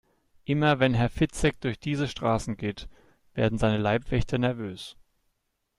Immer 0.45 0.79
wenn 0.79 0.95
Herr 0.95 1.11
Fitzek 1.11 1.61
durch 1.61 1.79
diese 1.79 2.07
Straßen 2.07 2.57
geht, 2.57 2.89
werden 3.35 3.59
seine 3.59 3.77
Leibwächter 3.77 4.39
nervös. 4.39 4.97